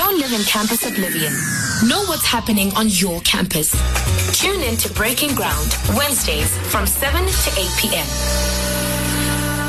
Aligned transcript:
Don't 0.00 0.18
live 0.18 0.32
in 0.32 0.40
campus 0.44 0.86
oblivion. 0.86 1.30
Know 1.86 2.02
what's 2.08 2.24
happening 2.24 2.72
on 2.74 2.88
your 2.88 3.20
campus. 3.20 3.70
Tune 4.40 4.62
in 4.62 4.78
to 4.78 4.90
Breaking 4.94 5.34
Ground 5.34 5.76
Wednesdays 5.94 6.56
from 6.72 6.86
7 6.86 7.20
to 7.26 7.50
8 7.60 7.68
p.m. 7.78 8.06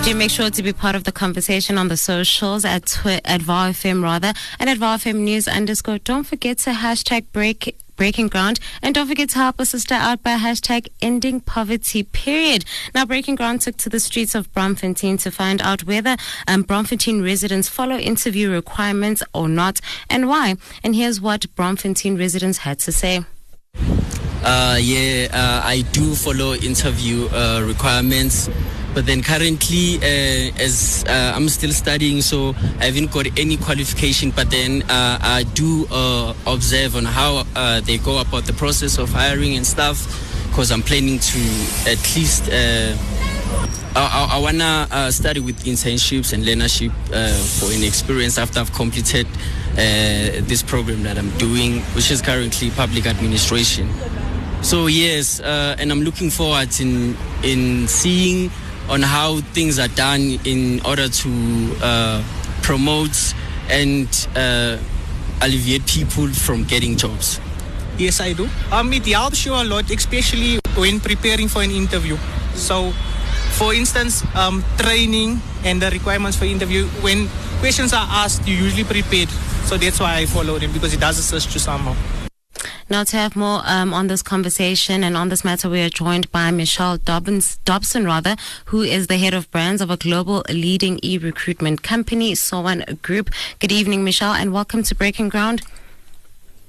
Do 0.05 0.15
make 0.15 0.31
sure 0.31 0.49
to 0.49 0.63
be 0.63 0.71
part 0.71 0.95
of 0.95 1.03
the 1.03 1.11
conversation 1.11 1.77
on 1.77 1.89
the 1.89 1.97
socials 1.97 2.63
at 2.63 2.85
twi- 2.85 3.19
at 3.25 3.41
VOWFM 3.41 4.01
rather 4.01 4.31
and 4.57 4.69
at 4.69 4.77
VOWFM 4.77 5.15
News 5.15 5.49
underscore. 5.49 5.97
Don't 5.97 6.23
forget 6.23 6.59
to 6.59 6.69
hashtag 6.69 7.25
break 7.33 7.75
Breaking 8.01 8.29
Ground. 8.29 8.59
And 8.81 8.95
don't 8.95 9.07
forget 9.07 9.29
to 9.29 9.37
help 9.37 9.59
a 9.59 9.65
sister 9.65 9.93
out 9.93 10.23
by 10.23 10.31
hashtag 10.31 10.87
ending 11.03 11.39
poverty 11.39 12.01
period. 12.01 12.65
Now, 12.95 13.05
Breaking 13.05 13.35
Ground 13.35 13.61
took 13.61 13.77
to 13.77 13.89
the 13.89 13.99
streets 13.99 14.33
of 14.33 14.51
Braamfontein 14.53 15.21
to 15.21 15.29
find 15.29 15.61
out 15.61 15.83
whether 15.83 16.17
um, 16.47 16.63
Braamfontein 16.63 17.23
residents 17.23 17.69
follow 17.69 17.97
interview 17.97 18.49
requirements 18.49 19.21
or 19.35 19.47
not 19.47 19.81
and 20.09 20.27
why. 20.27 20.55
And 20.83 20.95
here's 20.95 21.21
what 21.21 21.41
Braamfontein 21.55 22.17
residents 22.17 22.57
had 22.57 22.79
to 22.79 22.91
say. 22.91 23.23
Uh, 23.75 24.79
yeah, 24.81 25.27
uh, 25.31 25.61
I 25.63 25.83
do 25.91 26.15
follow 26.15 26.55
interview 26.55 27.27
uh, 27.27 27.61
requirements, 27.63 28.49
but 28.93 29.05
then 29.05 29.21
currently, 29.21 29.97
uh, 29.97 30.51
as 30.59 31.05
uh, 31.07 31.33
I'm 31.35 31.47
still 31.49 31.71
studying, 31.71 32.21
so 32.21 32.49
I 32.79 32.85
haven't 32.85 33.11
got 33.11 33.27
any 33.39 33.57
qualification. 33.57 34.31
But 34.31 34.51
then 34.51 34.83
uh, 34.83 35.17
I 35.21 35.43
do 35.53 35.85
observe 36.45 36.95
on 36.95 37.05
how 37.05 37.43
they 37.81 37.97
go 37.97 38.19
about 38.19 38.45
the 38.45 38.53
process 38.53 38.97
of 38.97 39.09
hiring 39.09 39.55
and 39.55 39.65
stuff, 39.65 40.05
because 40.49 40.71
I'm 40.71 40.81
planning 40.83 41.19
to 41.19 41.39
at 41.87 42.15
least. 42.15 42.49
I, 43.93 44.29
I, 44.35 44.39
wanna 44.39 45.11
study 45.11 45.41
with 45.41 45.65
internships 45.65 46.31
and 46.31 46.45
learnership 46.45 46.93
for 47.59 47.73
an 47.73 47.83
experience 47.83 48.37
after 48.37 48.59
I've 48.59 48.71
completed 48.71 49.27
this 49.75 50.63
program 50.63 51.03
that 51.03 51.17
I'm 51.17 51.29
doing, 51.37 51.81
which 51.93 52.09
is 52.09 52.21
currently 52.21 52.71
public 52.71 53.05
administration. 53.05 53.89
So 54.61 54.85
yes, 54.85 55.39
uh, 55.39 55.75
and 55.79 55.91
I'm 55.91 56.01
looking 56.03 56.29
forward 56.29 56.69
in 56.79 57.17
in 57.43 57.87
seeing 57.87 58.51
on 58.89 59.01
how 59.01 59.41
things 59.53 59.79
are 59.79 59.87
done 59.89 60.39
in 60.45 60.81
order 60.85 61.07
to 61.07 61.75
uh, 61.81 62.23
promote 62.61 63.33
and 63.69 64.27
uh, 64.35 64.77
alleviate 65.41 65.85
people 65.87 66.27
from 66.27 66.63
getting 66.63 66.97
jobs. 66.97 67.39
Yes, 67.97 68.19
I 68.21 68.33
do. 68.33 68.49
Um, 68.71 68.93
it 68.93 69.05
helps 69.05 69.45
you 69.45 69.53
a 69.53 69.63
lot, 69.63 69.89
especially 69.91 70.59
when 70.75 70.99
preparing 70.99 71.47
for 71.47 71.61
an 71.61 71.71
interview. 71.71 72.17
So, 72.55 72.91
for 73.57 73.73
instance, 73.73 74.23
um, 74.35 74.63
training 74.77 75.41
and 75.63 75.81
the 75.81 75.89
requirements 75.91 76.37
for 76.37 76.45
interview. 76.45 76.85
When 77.01 77.27
questions 77.59 77.93
are 77.93 78.07
asked, 78.09 78.47
you 78.47 78.55
usually 78.55 78.83
prepared. 78.83 79.29
So 79.65 79.77
that's 79.77 79.99
why 79.99 80.17
I 80.17 80.25
follow 80.25 80.57
them 80.57 80.71
because 80.71 80.93
it 80.93 80.99
does 80.99 81.19
assist 81.19 81.53
you 81.53 81.59
somehow. 81.59 81.95
Now, 82.91 83.05
to 83.05 83.15
have 83.15 83.37
more 83.37 83.61
um, 83.63 83.93
on 83.93 84.07
this 84.07 84.21
conversation 84.21 85.01
and 85.01 85.15
on 85.15 85.29
this 85.29 85.45
matter, 85.45 85.69
we 85.69 85.79
are 85.79 85.87
joined 85.87 86.29
by 86.29 86.51
Michelle 86.51 86.97
Dobbins, 86.97 87.55
Dobson, 87.63 88.03
rather, 88.03 88.35
who 88.65 88.81
is 88.81 89.07
the 89.07 89.17
head 89.17 89.33
of 89.33 89.49
brands 89.49 89.81
of 89.81 89.89
a 89.89 89.95
global 89.95 90.43
leading 90.49 90.99
e-recruitment 91.01 91.83
company, 91.83 92.33
Saongroup. 92.33 93.33
Good 93.59 93.71
evening, 93.71 94.03
Michelle, 94.03 94.33
and 94.33 94.51
welcome 94.51 94.83
to 94.83 94.93
Breaking 94.93 95.29
Ground. 95.29 95.61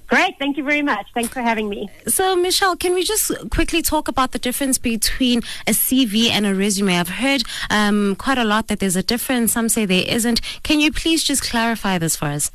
Great, 0.06 0.38
thank 0.38 0.56
you 0.56 0.62
very 0.62 0.82
much. 0.82 1.08
Thanks 1.12 1.32
for 1.32 1.42
having 1.42 1.68
me. 1.68 1.90
So, 2.06 2.36
Michelle, 2.36 2.76
can 2.76 2.94
we 2.94 3.02
just 3.02 3.32
quickly 3.50 3.82
talk 3.82 4.06
about 4.06 4.30
the 4.30 4.38
difference 4.38 4.78
between 4.78 5.40
a 5.66 5.72
CV 5.72 6.30
and 6.30 6.46
a 6.46 6.54
resume? 6.54 6.98
I've 6.98 7.08
heard 7.08 7.42
um, 7.68 8.14
quite 8.14 8.38
a 8.38 8.44
lot 8.44 8.68
that 8.68 8.78
there's 8.78 8.94
a 8.94 9.02
difference. 9.02 9.54
Some 9.54 9.68
say 9.68 9.86
there 9.86 10.04
isn't. 10.06 10.40
Can 10.62 10.78
you 10.78 10.92
please 10.92 11.24
just 11.24 11.42
clarify 11.42 11.98
this 11.98 12.14
for 12.14 12.26
us? 12.26 12.52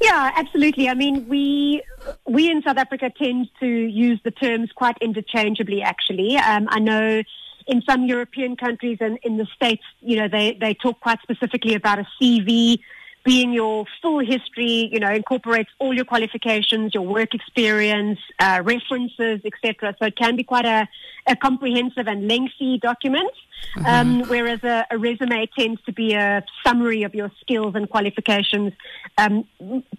Yeah, 0.00 0.32
absolutely. 0.36 0.88
I 0.88 0.94
mean, 0.94 1.28
we 1.28 1.82
we 2.26 2.50
in 2.50 2.62
South 2.62 2.76
Africa 2.76 3.10
tend 3.10 3.48
to 3.60 3.66
use 3.66 4.20
the 4.24 4.30
terms 4.30 4.70
quite 4.74 4.96
interchangeably. 5.00 5.82
Actually, 5.82 6.36
um, 6.36 6.68
I 6.70 6.78
know 6.78 7.22
in 7.66 7.82
some 7.82 8.06
European 8.06 8.56
countries 8.56 8.98
and 9.00 9.18
in 9.22 9.36
the 9.38 9.46
States, 9.56 9.82
you 10.00 10.16
know, 10.16 10.28
they 10.28 10.56
they 10.60 10.74
talk 10.74 11.00
quite 11.00 11.18
specifically 11.22 11.74
about 11.74 11.98
a 11.98 12.06
CV 12.20 12.78
being 13.24 13.52
your 13.52 13.84
full 14.00 14.20
history, 14.20 14.88
you 14.90 14.98
know, 14.98 15.12
incorporates 15.12 15.68
all 15.78 15.92
your 15.92 16.04
qualifications, 16.04 16.94
your 16.94 17.02
work 17.02 17.34
experience, 17.34 18.18
uh, 18.38 18.62
references, 18.64 19.40
etc. 19.44 19.94
So 19.98 20.06
it 20.06 20.16
can 20.16 20.34
be 20.34 20.44
quite 20.44 20.64
a, 20.64 20.88
a 21.26 21.36
comprehensive 21.36 22.06
and 22.06 22.26
lengthy 22.26 22.78
document. 22.78 23.30
Mm-hmm. 23.76 23.86
Um, 23.86 24.28
whereas 24.28 24.64
a, 24.64 24.86
a, 24.90 24.98
resume 24.98 25.46
tends 25.56 25.80
to 25.82 25.92
be 25.92 26.14
a 26.14 26.42
summary 26.66 27.02
of 27.02 27.14
your 27.14 27.30
skills 27.40 27.74
and 27.74 27.88
qualifications, 27.88 28.72
um, 29.18 29.44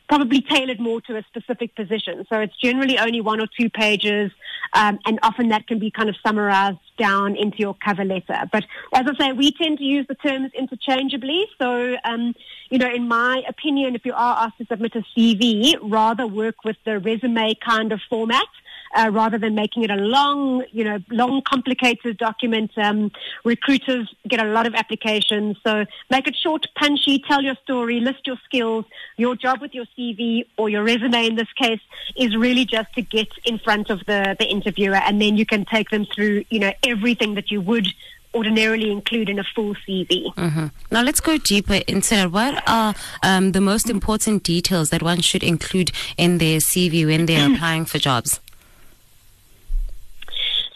probably 0.07 0.41
tailored 0.41 0.79
more 0.79 1.01
to 1.01 1.17
a 1.17 1.23
specific 1.23 1.75
position. 1.75 2.25
So 2.29 2.39
it's 2.39 2.57
generally 2.57 2.97
only 2.97 3.21
one 3.21 3.39
or 3.39 3.47
two 3.59 3.69
pages, 3.69 4.31
um, 4.73 4.99
and 5.05 5.19
often 5.23 5.49
that 5.49 5.67
can 5.67 5.79
be 5.79 5.91
kind 5.91 6.09
of 6.09 6.15
summarized 6.25 6.79
down 6.97 7.35
into 7.35 7.59
your 7.59 7.75
cover 7.75 8.03
letter. 8.03 8.49
But 8.51 8.65
as 8.93 9.05
I 9.07 9.17
say, 9.17 9.31
we 9.33 9.51
tend 9.51 9.77
to 9.77 9.83
use 9.83 10.05
the 10.07 10.15
terms 10.15 10.51
interchangeably. 10.53 11.45
So, 11.59 11.95
um, 12.03 12.35
you 12.69 12.79
know, 12.79 12.89
in 12.91 13.07
my 13.07 13.43
opinion, 13.47 13.95
if 13.95 14.05
you 14.05 14.13
are 14.13 14.45
asked 14.45 14.57
to 14.57 14.65
submit 14.65 14.95
a 14.95 15.03
CV, 15.15 15.77
rather 15.81 16.27
work 16.27 16.63
with 16.65 16.77
the 16.85 16.99
resume 16.99 17.55
kind 17.63 17.91
of 17.91 18.01
format 18.09 18.47
uh, 18.95 19.09
rather 19.11 19.37
than 19.37 19.55
making 19.55 19.83
it 19.83 19.91
a 19.91 19.95
long, 19.95 20.63
you 20.71 20.83
know, 20.83 20.99
long, 21.09 21.41
complicated 21.41 22.17
document. 22.17 22.71
Um, 22.77 23.11
recruiters 23.43 24.13
get 24.27 24.41
a 24.41 24.49
lot 24.49 24.67
of 24.67 24.75
applications, 24.75 25.57
so 25.65 25.85
make 26.09 26.27
it 26.27 26.35
short, 26.35 26.65
punchy, 26.75 27.19
tell 27.19 27.41
your 27.41 27.55
story, 27.63 27.99
list 27.99 28.25
your 28.25 28.37
skills. 28.45 28.85
Your 29.17 29.35
job 29.35 29.61
with 29.61 29.73
your 29.73 29.85
CV 29.97 30.45
or 30.57 30.69
your 30.69 30.83
resume 30.83 31.27
in 31.27 31.35
this 31.35 31.51
case 31.53 31.81
is 32.15 32.35
really 32.35 32.65
just 32.65 32.93
to 32.93 33.01
get 33.01 33.27
in 33.45 33.59
front 33.59 33.89
of 33.89 33.99
the, 34.05 34.35
the 34.39 34.45
interviewer, 34.45 34.95
and 34.95 35.21
then 35.21 35.37
you 35.37 35.45
can 35.45 35.65
take 35.65 35.89
them 35.89 36.05
through, 36.13 36.45
you 36.49 36.59
know, 36.59 36.71
everything 36.83 37.35
that 37.35 37.51
you 37.51 37.61
would 37.61 37.87
ordinarily 38.33 38.91
include 38.91 39.29
in 39.29 39.39
a 39.39 39.43
full 39.43 39.73
CV. 39.87 40.33
Mm-hmm. 40.35 40.67
Now 40.91 41.01
let's 41.01 41.19
go 41.19 41.37
deeper 41.37 41.81
into 41.87 42.15
it. 42.15 42.31
What 42.31 42.61
are 42.67 42.93
um, 43.23 43.53
the 43.53 43.61
most 43.61 43.89
important 43.89 44.43
details 44.43 44.91
that 44.91 45.01
one 45.01 45.21
should 45.21 45.43
include 45.43 45.91
in 46.17 46.37
their 46.37 46.59
CV 46.59 47.05
when 47.05 47.25
they're 47.25 47.51
applying 47.53 47.85
for 47.85 47.97
jobs? 47.97 48.39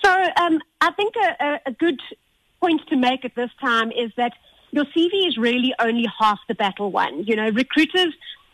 So 0.04 0.12
um, 0.38 0.60
I 0.82 0.92
think 0.92 1.16
a, 1.16 1.60
a, 1.66 1.72
good 1.72 2.00
point 2.60 2.82
to 2.90 2.96
make 2.96 3.24
at 3.24 3.36
this 3.36 3.50
time 3.62 3.92
is 3.92 4.12
that 4.18 4.34
your 4.72 4.86
CV 4.86 5.28
is 5.28 5.38
really 5.38 5.74
only 5.80 6.06
half 6.20 6.40
the 6.48 6.56
battle 6.56 6.92
won. 6.92 7.24
You 7.24 7.36
know, 7.36 7.50
recruiters 7.50 8.14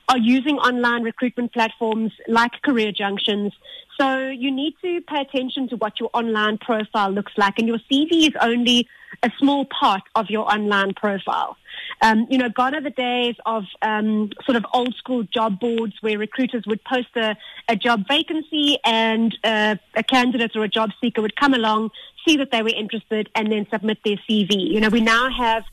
are 0.09 0.17
using 0.17 0.57
online 0.57 1.03
recruitment 1.03 1.53
platforms 1.53 2.11
like 2.27 2.51
Career 2.63 2.91
Junctions. 2.91 3.53
So 3.99 4.27
you 4.27 4.51
need 4.51 4.73
to 4.81 5.01
pay 5.01 5.21
attention 5.21 5.69
to 5.69 5.77
what 5.77 5.99
your 5.99 6.09
online 6.13 6.57
profile 6.57 7.11
looks 7.11 7.33
like, 7.37 7.59
and 7.59 7.67
your 7.67 7.79
CV 7.91 8.27
is 8.27 8.33
only 8.41 8.87
a 9.23 9.31
small 9.39 9.65
part 9.65 10.03
of 10.15 10.29
your 10.29 10.51
online 10.51 10.93
profile. 10.93 11.57
Um, 12.01 12.27
you 12.29 12.37
know, 12.37 12.47
gone 12.49 12.75
are 12.75 12.81
the 12.81 12.91
days 12.91 13.35
of 13.45 13.65
um, 13.81 14.31
sort 14.45 14.55
of 14.55 14.65
old 14.73 14.95
school 14.95 15.23
job 15.23 15.59
boards 15.59 15.95
where 16.01 16.17
recruiters 16.17 16.63
would 16.65 16.83
post 16.85 17.09
a, 17.17 17.35
a 17.67 17.75
job 17.75 18.07
vacancy 18.07 18.77
and 18.85 19.37
uh, 19.43 19.75
a 19.95 20.03
candidate 20.03 20.55
or 20.55 20.63
a 20.63 20.69
job 20.69 20.91
seeker 21.01 21.21
would 21.21 21.35
come 21.35 21.53
along, 21.53 21.91
see 22.25 22.37
that 22.37 22.51
they 22.51 22.61
were 22.61 22.69
interested, 22.69 23.29
and 23.35 23.51
then 23.51 23.67
submit 23.69 23.97
their 24.05 24.15
CV. 24.29 24.71
You 24.71 24.79
know, 24.79 24.89
we 24.89 25.01
now 25.01 25.29
have 25.29 25.63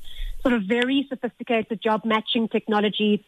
sort 0.43 0.55
of 0.55 0.65
very 0.65 1.07
sophisticated 1.09 1.81
job 1.81 2.05
matching 2.05 2.49
technology, 2.49 3.25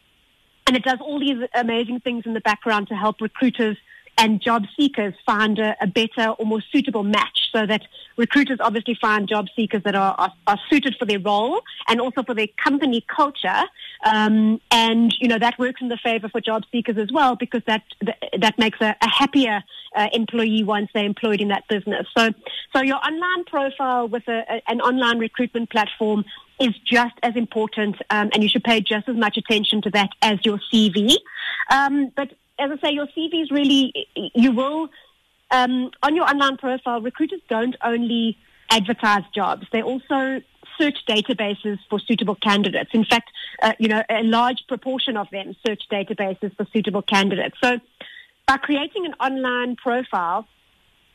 and 0.67 0.75
it 0.75 0.83
does 0.83 0.99
all 0.99 1.19
these 1.19 1.47
amazing 1.53 2.01
things 2.01 2.25
in 2.25 2.33
the 2.33 2.41
background 2.41 2.89
to 2.89 2.95
help 2.95 3.21
recruiters 3.21 3.77
and 4.19 4.41
job 4.41 4.65
seekers 4.75 5.13
find 5.25 5.57
a, 5.59 5.75
a, 5.81 5.87
better 5.87 6.31
or 6.37 6.45
more 6.45 6.61
suitable 6.71 7.03
match 7.03 7.47
so 7.53 7.65
that 7.65 7.83
recruiters 8.17 8.59
obviously 8.59 8.93
find 9.01 9.29
job 9.29 9.47
seekers 9.55 9.81
that 9.83 9.95
are, 9.95 10.13
are, 10.17 10.33
are 10.45 10.59
suited 10.69 10.95
for 10.99 11.05
their 11.05 11.19
role 11.19 11.61
and 11.87 12.01
also 12.01 12.21
for 12.23 12.35
their 12.35 12.49
company 12.61 13.03
culture. 13.15 13.63
Um, 14.05 14.59
and, 14.71 15.15
you 15.21 15.29
know, 15.29 15.39
that 15.39 15.57
works 15.57 15.81
in 15.81 15.87
the 15.87 15.97
favor 15.97 16.27
for 16.27 16.41
job 16.41 16.63
seekers 16.69 16.97
as 16.97 17.11
well 17.13 17.37
because 17.37 17.61
that, 17.65 17.83
that 18.37 18.59
makes 18.59 18.79
a, 18.81 18.93
a 19.01 19.09
happier 19.09 19.63
uh, 19.95 20.07
employee 20.11 20.63
once 20.65 20.89
they're 20.93 21.05
employed 21.05 21.39
in 21.39 21.47
that 21.47 21.63
business. 21.69 22.05
So, 22.15 22.31
so 22.75 22.81
your 22.83 22.97
online 22.97 23.45
profile 23.45 24.09
with 24.09 24.27
a, 24.27 24.61
an 24.67 24.81
online 24.81 25.17
recruitment 25.17 25.69
platform 25.69 26.25
is 26.59 26.75
just 26.85 27.15
as 27.23 27.37
important, 27.37 27.95
um, 28.09 28.29
and 28.33 28.43
you 28.43 28.49
should 28.49 28.65
pay 28.65 28.81
just 28.81 29.07
as 29.07 29.15
much 29.15 29.37
attention 29.37 29.81
to 29.83 29.89
that 29.91 30.09
as 30.21 30.39
your 30.43 30.59
CV. 30.71 31.15
Um, 31.71 32.11
but 32.17 32.33
as 32.59 32.71
I 32.71 32.87
say, 32.87 32.93
your 32.93 33.07
CV 33.07 33.43
is 33.43 33.51
really, 33.51 33.93
you 34.35 34.51
will, 34.51 34.89
um, 35.51 35.91
on 36.03 36.15
your 36.15 36.25
online 36.25 36.57
profile, 36.57 37.01
recruiters 37.01 37.41
don't 37.49 37.75
only 37.83 38.37
advertise 38.69 39.23
jobs, 39.33 39.65
they 39.71 39.81
also 39.81 40.41
search 40.77 40.97
databases 41.07 41.77
for 41.89 41.99
suitable 41.99 42.35
candidates. 42.35 42.91
In 42.93 43.03
fact, 43.03 43.29
uh, 43.61 43.73
you 43.79 43.87
know, 43.87 44.03
a 44.09 44.23
large 44.23 44.63
proportion 44.67 45.17
of 45.17 45.29
them 45.31 45.55
search 45.65 45.83
databases 45.91 46.55
for 46.55 46.65
suitable 46.71 47.01
candidates. 47.01 47.57
So 47.61 47.79
by 48.47 48.57
creating 48.57 49.05
an 49.05 49.13
online 49.19 49.75
profile, 49.75 50.47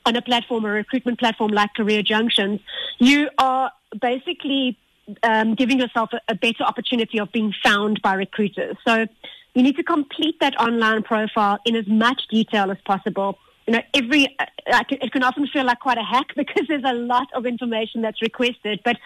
on 0.06 0.17
a 0.17 0.23
platform, 0.23 0.64
a 0.64 0.69
recruitment 0.69 1.19
platform 1.19 1.50
like 1.50 1.73
Career 1.75 2.02
Junctions, 2.02 2.61
you 2.99 3.31
are 3.38 3.73
basically 4.00 4.79
um, 5.23 5.55
giving 5.55 5.81
yourself 5.81 6.11
a, 6.12 6.20
a, 6.29 6.35
better 6.35 6.62
opportunity 6.62 7.19
of 7.19 7.31
being 7.32 7.55
found 7.62 8.00
by 8.02 8.14
recruiters. 8.14 8.76
So 8.87 9.06
you 9.55 9.62
need 9.62 9.77
to 9.77 9.85
complete 9.85 10.39
that 10.41 10.59
online 10.61 11.03
profile 11.03 11.59
in 11.65 11.77
as 11.77 11.87
much 11.87 12.23
detail 12.31 12.71
as 12.71 12.79
possible. 12.85 13.39
You 13.67 13.75
know, 13.75 13.83
every 13.95 14.37
uh, 14.39 14.83
it 14.91 15.12
can 15.12 15.23
often 15.23 15.47
feel 15.47 15.65
like 15.65 15.81
quite 15.81 15.99
a 15.99 16.03
hack 16.03 16.27
because 16.37 16.67
there's 16.69 16.85
a 16.85 16.93
lot 16.93 17.29
of 17.35 17.47
information 17.47 18.03
that's 18.03 18.21
requested, 18.21 18.81
but 18.85 18.97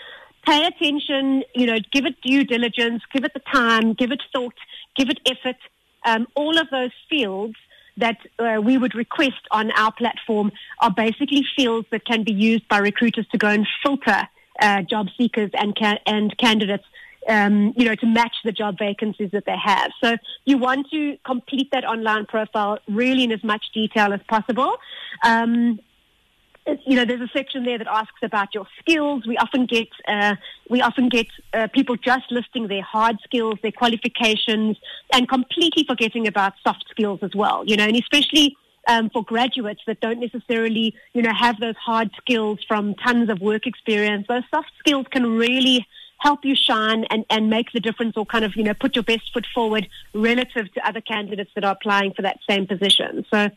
pay 0.45 0.67
attention. 0.67 1.45
You 1.55 1.67
know, 1.67 1.79
give 1.93 2.07
it 2.07 2.21
due 2.23 2.45
diligence, 2.45 3.03
give 3.13 3.25
it 3.25 3.35
the 3.35 3.43
time, 3.53 3.93
give 3.93 4.11
it 4.11 4.23
thought, 4.33 4.55
give 4.97 5.11
it 5.11 5.21
effort. 5.27 5.57
Um, 6.05 6.27
all 6.35 6.59
of 6.59 6.69
those 6.71 6.93
fields 7.11 7.57
that 7.99 8.19
uh, 8.39 8.61
we 8.63 8.79
would 8.79 8.95
request 8.95 9.41
on 9.51 9.71
our 9.73 9.93
platform 9.93 10.53
are 10.81 10.91
basically 10.91 11.45
fields 11.57 11.87
that 11.91 12.05
can 12.05 12.23
be 12.23 12.33
used 12.33 12.67
by 12.69 12.79
recruiters 12.79 13.27
to 13.29 13.39
go 13.39 13.49
and 13.49 13.67
filter 13.83 14.29
uh, 14.61 14.83
job 14.83 15.09
seekers 15.17 15.51
and 15.55 15.77
ca- 15.77 15.99
and 16.07 16.37
candidates. 16.39 16.85
Um, 17.27 17.75
you 17.77 17.85
know, 17.85 17.95
to 17.97 18.07
match 18.07 18.37
the 18.45 18.53
job 18.53 18.79
vacancies 18.79 19.33
that 19.33 19.45
they 19.45 19.57
have. 19.63 19.91
So 20.03 20.17
you 20.45 20.57
want 20.57 20.87
to 20.93 21.19
complete 21.27 21.69
that 21.73 21.85
online 21.85 22.27
profile 22.27 22.79
really 22.89 23.25
in 23.25 23.33
as 23.33 23.43
much 23.43 23.67
detail 23.75 24.13
as 24.13 24.21
possible. 24.29 24.77
Um, 25.27 25.81
you 26.87 26.97
know, 26.97 27.05
there's 27.05 27.21
a 27.21 27.29
section 27.33 27.65
there 27.65 27.79
that 27.79 27.87
asks 27.87 28.23
about 28.23 28.55
your 28.55 28.67
skills. 28.79 29.27
We 29.27 29.37
often 29.39 29.67
get 29.67 29.89
uh, 30.07 30.37
we 30.69 30.81
often 30.83 31.09
get 31.09 31.27
uh, 31.53 31.69
people 31.69 31.97
just 31.97 32.31
listing 32.31 32.69
their 32.69 32.83
hard 32.83 33.19
skills, 33.25 33.59
their 33.63 33.73
qualifications, 33.73 34.77
and 35.13 35.29
completely 35.29 35.85
forgetting 35.85 36.27
about 36.27 36.55
soft 36.63 36.85
skills 36.91 37.21
as 37.23 37.35
well. 37.35 37.65
You 37.67 37.77
know, 37.77 37.85
and 37.85 37.97
especially 37.97 38.57
um, 38.87 39.11
for 39.11 39.23
graduates 39.23 39.83
that 39.87 40.01
don't 40.01 40.21
necessarily, 40.21 40.95
you 41.13 41.23
know, 41.23 41.33
have 41.33 41.59
those 41.61 41.77
hard 41.77 42.11
skills 42.21 42.59
from 42.67 42.95
tons 42.95 43.29
of 43.31 43.41
work 43.41 43.67
experience. 43.67 44.27
Those 44.29 44.45
soft 44.51 44.73
skills 44.79 45.07
can 45.11 45.37
really 45.37 45.87
help 46.19 46.45
you 46.45 46.55
shine 46.55 47.05
and, 47.11 47.25
and 47.31 47.49
make 47.49 47.73
the 47.73 47.81
difference 47.81 48.17
or 48.17 48.27
kind 48.27 48.45
of, 48.45 48.57
you 48.57 48.65
know, 48.65 48.75
put 48.75 48.97
your 48.97 49.05
best 49.05 49.33
foot 49.33 49.47
forward 49.55 49.89
relative 50.13 50.73
to 50.75 50.87
other 50.87 51.01
candidates 51.01 51.51
that 51.55 51.65
are 51.65 51.73
applying 51.73 52.13
for 52.13 52.23
that 52.23 52.39
same 52.49 52.67
position. 52.67 53.25
So, 53.31 53.49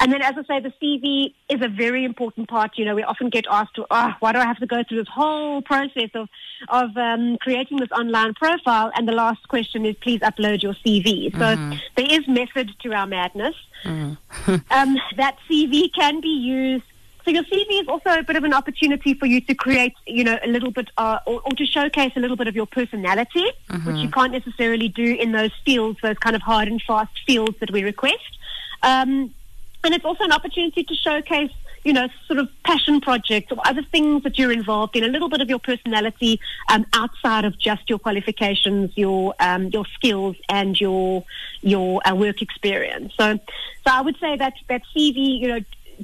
and 0.00 0.12
then 0.12 0.22
as 0.22 0.34
I 0.36 0.44
say, 0.44 0.60
the 0.60 0.72
CV 0.80 1.34
is 1.48 1.62
a 1.62 1.68
very 1.68 2.04
important 2.04 2.48
part. 2.48 2.72
You 2.76 2.84
know, 2.84 2.94
we 2.94 3.02
often 3.02 3.28
get 3.28 3.46
asked, 3.50 3.78
oh, 3.78 4.12
why 4.20 4.32
do 4.32 4.38
I 4.38 4.44
have 4.44 4.58
to 4.58 4.66
go 4.66 4.82
through 4.88 4.98
this 4.98 5.08
whole 5.12 5.62
process 5.62 6.10
of, 6.14 6.28
of 6.68 6.96
um, 6.96 7.38
creating 7.40 7.78
this 7.78 7.90
online 7.90 8.34
profile? 8.34 8.92
And 8.94 9.08
the 9.08 9.12
last 9.12 9.48
question 9.48 9.84
is, 9.84 9.96
please 10.00 10.20
upload 10.20 10.62
your 10.62 10.74
CV. 10.74 11.32
So 11.32 11.38
mm-hmm. 11.38 11.76
there 11.96 12.06
is 12.08 12.28
method 12.28 12.70
to 12.82 12.92
our 12.92 13.06
madness. 13.06 13.56
Mm-hmm. 13.84 14.54
um, 14.70 14.96
that 15.16 15.36
CV 15.50 15.92
can 15.92 16.20
be 16.20 16.28
used 16.28 16.84
so 17.26 17.32
your 17.32 17.42
CV 17.42 17.82
is 17.82 17.88
also 17.88 18.10
a 18.10 18.22
bit 18.22 18.36
of 18.36 18.44
an 18.44 18.54
opportunity 18.54 19.12
for 19.12 19.26
you 19.26 19.40
to 19.40 19.54
create, 19.54 19.94
you 20.06 20.22
know, 20.22 20.38
a 20.44 20.46
little 20.46 20.70
bit, 20.70 20.90
uh, 20.96 21.18
or, 21.26 21.40
or, 21.44 21.50
to 21.50 21.66
showcase 21.66 22.12
a 22.14 22.20
little 22.20 22.36
bit 22.36 22.46
of 22.46 22.54
your 22.54 22.66
personality, 22.66 23.50
mm-hmm. 23.68 23.84
which 23.84 23.96
you 23.96 24.08
can't 24.10 24.32
necessarily 24.32 24.88
do 24.88 25.16
in 25.16 25.32
those 25.32 25.50
fields, 25.64 25.98
those 26.04 26.16
kind 26.18 26.36
of 26.36 26.42
hard 26.42 26.68
and 26.68 26.80
fast 26.82 27.10
fields 27.26 27.58
that 27.58 27.72
we 27.72 27.82
request. 27.82 28.38
Um, 28.84 29.34
and 29.82 29.92
it's 29.92 30.04
also 30.04 30.22
an 30.22 30.30
opportunity 30.30 30.84
to 30.84 30.94
showcase, 30.94 31.50
you 31.82 31.92
know, 31.92 32.08
sort 32.28 32.38
of 32.38 32.48
passion 32.64 33.00
projects 33.00 33.50
or 33.50 33.58
other 33.64 33.82
things 33.82 34.22
that 34.22 34.38
you're 34.38 34.52
involved 34.52 34.94
in, 34.94 35.02
a 35.02 35.08
little 35.08 35.28
bit 35.28 35.40
of 35.40 35.48
your 35.48 35.58
personality 35.58 36.38
um, 36.68 36.86
outside 36.92 37.44
of 37.44 37.58
just 37.58 37.90
your 37.90 37.98
qualifications, 37.98 38.92
your 38.96 39.34
um, 39.40 39.66
your 39.68 39.84
skills, 39.94 40.36
and 40.48 40.80
your 40.80 41.24
your 41.62 42.00
uh, 42.06 42.14
work 42.14 42.40
experience. 42.40 43.14
So, 43.16 43.34
so 43.36 43.90
I 43.92 44.00
would 44.00 44.16
say 44.20 44.36
that 44.36 44.54
that 44.68 44.82
CV, 44.94 45.40
you 45.40 45.48
know, 45.48 45.60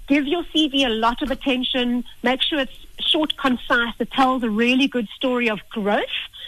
give 0.09 0.27
your 0.27 0.45
CV 0.45 0.85
a 0.85 0.89
lot 0.89 1.23
of 1.23 1.31
attention. 1.31 2.05
Make 2.23 2.43
sure 2.43 2.61
it's 2.61 2.87
short, 3.01 3.37
concise. 3.37 3.95
It 3.99 4.11
tells 4.11 4.43
a 4.43 4.51
really 4.51 4.89
good 4.89 5.09
story 5.17 5.49
of 5.49 5.61
growth. 5.71 6.05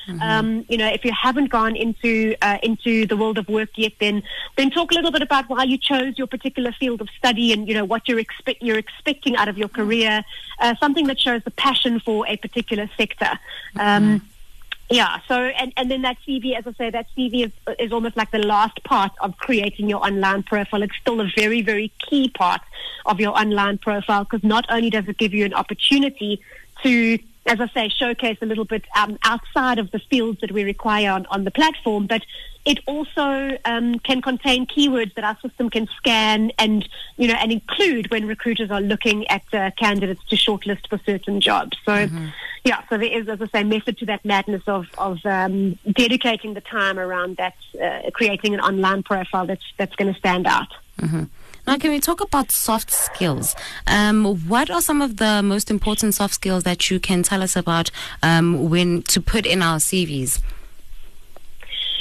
Mm-hmm. 0.07 0.21
Um, 0.21 0.67
you 0.69 0.77
know, 0.77 0.87
if 0.89 1.05
you 1.05 1.13
haven't 1.13 1.49
gone 1.49 1.77
into 1.77 2.35
uh, 2.43 2.59
into 2.63 3.07
the 3.07 3.17
world 3.17 3.39
of 3.39 3.49
work 3.49 3.71
yet, 3.77 3.93
then 4.01 4.23
then 4.57 4.71
talk 4.71 4.93
a 4.93 4.95
little 4.95 5.11
bit 5.11 5.23
about 5.23 5.49
why 5.49 5.65
you 5.65 5.79
chose 5.79 6.19
your 6.19 6.27
particular 6.27 6.73
field 6.73 7.01
of 7.01 7.09
study 7.17 7.53
and 7.53 7.67
you 7.67 7.75
know 7.75 7.85
what 7.85 8.07
you're 8.07 8.19
expect 8.19 8.63
you're 8.63 8.79
expecting 8.79 9.35
out 9.37 9.49
of 9.49 9.57
your 9.57 9.69
career. 9.69 10.23
Uh, 10.61 10.75
something 10.79 11.07
that 11.07 11.19
shows 11.19 11.43
the 11.45 11.51
passion 11.51 12.01
for 12.01 12.27
a 12.29 12.37
particular 12.37 12.89
sector. 12.99 13.39
Um, 13.77 14.21
mm-hmm. 14.21 14.27
Yeah. 14.91 15.19
So, 15.29 15.35
and, 15.35 15.73
and 15.77 15.91
then 15.91 16.03
that 16.03 16.19
CV, 16.27 16.57
as 16.57 16.67
I 16.67 16.73
say, 16.73 16.91
that 16.91 17.07
CV 17.17 17.47
is, 17.47 17.53
is 17.79 17.93
almost 17.93 18.17
like 18.17 18.31
the 18.31 18.39
last 18.39 18.83
part 18.85 19.13
of 19.21 19.37
creating 19.39 19.89
your 19.89 20.05
online 20.05 20.43
profile. 20.43 20.83
It's 20.83 20.97
still 21.01 21.21
a 21.21 21.31
very, 21.37 21.63
very 21.63 21.91
key 21.99 22.29
part 22.29 22.61
of 23.07 23.19
your 23.19 23.39
online 23.39 23.79
profile 23.79 24.25
because 24.25 24.45
not 24.45 24.67
only 24.69 24.91
does 24.91 25.09
it 25.09 25.19
give 25.19 25.33
you 25.33 25.45
an 25.45 25.55
opportunity 25.55 26.41
to 26.83 27.19
as 27.47 27.61
I 27.61 27.69
say, 27.69 27.89
showcase 27.89 28.39
a 28.41 28.47
little 28.47 28.65
bit 28.65 28.85
um, 28.97 29.19
outside 29.25 29.79
of 29.79 29.91
the 29.91 29.99
fields 29.99 30.41
that 30.41 30.51
we 30.51 30.65
require 30.65 31.11
on, 31.11 31.27
on 31.27 31.45
the 31.45 31.51
platform, 31.51 32.07
but 32.07 32.23
it 32.65 32.79
also 32.87 33.59
um, 33.67 33.99
can 33.99 34.23
contain 34.23 34.67
keywords 34.67 35.15
that 35.15 35.25
our 35.25 35.39
system 35.41 35.69
can 35.69 35.87
scan 35.99 36.51
and 36.59 36.89
you 37.19 37.29
know 37.29 37.35
and 37.35 37.53
include 37.53 38.11
when 38.11 38.27
recruiters 38.27 38.71
are 38.71 38.81
looking 38.81 39.27
at 39.29 39.43
uh, 39.53 39.71
candidates 39.79 40.25
to 40.31 40.37
shortlist 40.37 40.89
for 40.89 40.99
certain 41.05 41.41
jobs. 41.41 41.77
So. 41.85 41.93
Mm-hmm 41.93 42.29
yeah, 42.65 42.81
so 42.89 42.97
there 42.97 43.13
is, 43.13 43.29
as 43.29 43.43
I 43.43 43.47
say, 43.49 43.63
method 43.63 43.99
to 43.99 44.07
that 44.07 44.25
madness 44.25 44.63
of, 44.67 44.87
of 44.97 45.25
um, 45.27 45.79
dedicating 45.93 46.55
the 46.55 46.63
time 46.63 46.99
around 46.99 47.37
that, 47.37 47.55
uh, 47.81 48.11
creating 48.13 48.55
an 48.55 48.61
online 48.61 49.03
profile 49.03 49.47
that's, 49.47 49.65
that's 49.77 49.95
going 49.97 50.13
to 50.13 50.19
stand 50.19 50.47
out. 50.47 50.69
Mm-hmm. 50.99 51.25
Now, 51.67 51.79
can 51.79 51.91
we 51.91 52.01
talk 52.01 52.21
about 52.21 52.53
soft 52.53 52.91
skills? 52.91 53.57
Um, 53.87 54.37
what 54.49 54.71
are 54.71 54.83
some 54.83 55.01
of 55.01 55.17
the 55.17 55.43
most 55.43 55.71
important 55.71 56.15
soft 56.15 56.35
skills 56.35 56.65
that 56.65 56.91
you 56.91 57.01
can 57.01 57.23
tell 57.23 57.43
us 57.43 57.57
about 57.57 57.91
um, 58.23 58.69
when 58.69 59.03
to 59.05 59.21
put 59.21 59.47
in 59.47 59.63
our 59.63 59.79
CVs? 59.79 60.43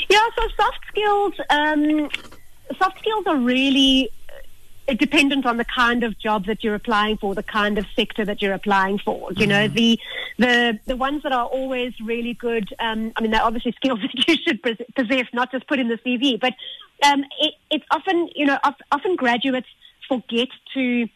Yeah, 0.09 0.19
so 0.35 0.47
soft 0.57 0.79
skills, 0.89 1.33
um, 1.49 2.09
soft 2.77 2.99
skills 2.99 3.25
are 3.25 3.37
really 3.37 4.11
dependent 4.87 5.45
on 5.45 5.57
the 5.57 5.65
kind 5.65 6.03
of 6.03 6.17
job 6.19 6.45
that 6.45 6.63
you're 6.63 6.75
applying 6.75 7.17
for, 7.17 7.35
the 7.35 7.43
kind 7.43 7.77
of 7.77 7.85
sector 7.95 8.25
that 8.25 8.41
you're 8.41 8.53
applying 8.53 8.99
for. 8.99 9.31
You 9.31 9.47
mm-hmm. 9.47 9.49
know, 9.49 9.67
the 9.67 9.99
the 10.37 10.79
the 10.85 10.95
ones 10.95 11.23
that 11.23 11.31
are 11.31 11.45
always 11.45 11.93
really 12.01 12.33
good. 12.33 12.73
Um, 12.79 13.13
I 13.15 13.21
mean, 13.21 13.31
they're 13.31 13.43
obviously 13.43 13.71
skills 13.77 13.99
that 14.01 14.27
you 14.27 14.35
should 14.45 14.61
possess, 14.95 15.25
not 15.33 15.51
just 15.51 15.67
put 15.67 15.79
in 15.79 15.87
the 15.87 15.97
CV. 15.97 16.39
But 16.39 16.53
um, 17.05 17.23
it, 17.39 17.53
it's 17.71 17.85
often, 17.91 18.29
you 18.35 18.45
know, 18.45 18.57
often 18.91 19.15
graduates 19.15 19.67
forget 20.07 20.49
to 20.73 21.07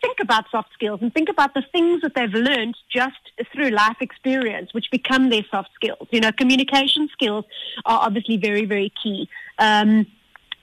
think 0.00 0.18
about 0.20 0.44
soft 0.50 0.72
skills 0.74 1.00
and 1.02 1.12
think 1.12 1.28
about 1.28 1.54
the 1.54 1.62
things 1.72 2.02
that 2.02 2.14
they've 2.14 2.32
learned 2.32 2.76
just 2.88 3.16
through 3.52 3.70
life 3.70 3.96
experience, 4.00 4.72
which 4.72 4.90
become 4.90 5.30
their 5.30 5.44
soft 5.50 5.70
skills. 5.74 6.08
You 6.10 6.20
know, 6.20 6.32
communication 6.32 7.08
skills 7.12 7.44
are 7.84 8.00
obviously 8.00 8.36
very, 8.36 8.64
very 8.64 8.92
key. 9.02 9.28
Um, 9.58 10.06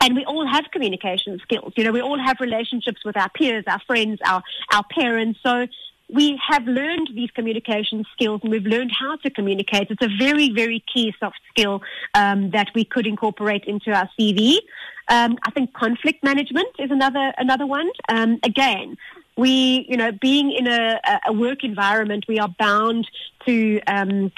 and 0.06 0.16
we 0.16 0.24
all 0.24 0.46
have 0.46 0.66
communication 0.72 1.40
skills. 1.42 1.74
You 1.76 1.84
know, 1.84 1.92
we 1.92 2.00
all 2.00 2.20
have 2.20 2.38
relationships 2.40 3.04
with 3.04 3.18
our 3.18 3.30
peers, 3.30 3.64
our 3.66 3.80
friends, 3.88 4.20
our, 4.24 4.44
our 4.72 4.84
parents. 4.92 5.40
So 5.42 5.66
we 6.14 6.40
have 6.48 6.64
learned 6.66 7.10
these 7.16 7.32
communication 7.32 8.06
skills 8.14 8.42
and 8.44 8.52
we've 8.52 8.68
learned 8.68 8.92
how 8.92 9.16
to 9.18 9.32
communicate. 9.32 9.90
It's 9.90 10.04
a 10.04 10.16
very, 10.20 10.52
very 10.52 10.84
key 10.94 11.12
soft 11.20 11.40
skill 11.50 11.82
um, 12.14 12.52
that 12.52 12.68
we 12.76 12.86
could 12.86 13.08
incorporate 13.08 13.64
into 13.66 13.92
our 13.92 14.08
CV. 14.18 14.58
Um, 15.08 15.40
I 15.44 15.50
think 15.50 15.74
conflict 15.74 16.24
management 16.24 16.68
is 16.78 16.92
another 16.92 17.34
another 17.40 17.66
one. 17.66 17.90
Um, 18.08 18.40
again, 18.44 18.98
we, 19.38 19.88
you 19.90 19.98
know, 19.98 20.12
being 20.12 20.52
in 20.52 20.68
a, 20.68 21.00
a 21.28 21.34
work 21.34 21.64
environment, 21.64 22.26
we 22.28 22.38
are 22.38 22.50
bound 22.60 23.08
to 23.48 23.82
um, 23.88 24.32